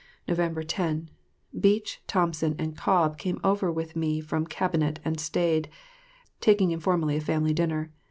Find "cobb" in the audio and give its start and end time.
2.75-3.19